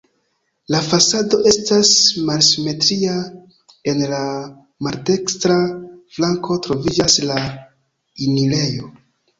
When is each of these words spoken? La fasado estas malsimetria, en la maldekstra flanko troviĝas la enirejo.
La 0.75 0.77
fasado 0.85 1.39
estas 1.51 1.91
malsimetria, 2.29 3.13
en 3.93 4.03
la 4.15 4.23
maldekstra 4.89 5.61
flanko 6.17 6.61
troviĝas 6.67 7.21
la 7.33 7.41
enirejo. 7.45 8.95